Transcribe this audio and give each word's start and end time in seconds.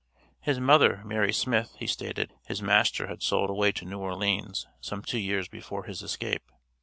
His 0.39 0.59
mother, 0.59 1.03
Mary 1.05 1.31
Smith, 1.31 1.75
he 1.77 1.85
stated, 1.85 2.33
his 2.47 2.59
master 2.59 3.05
had 3.05 3.21
sold 3.21 3.51
away 3.51 3.71
to 3.73 3.85
New 3.85 3.99
Orleans, 3.99 4.65
some 4.79 5.03
two 5.03 5.19
years 5.19 5.47
before 5.47 5.83
his 5.83 6.01
escape. 6.01 6.49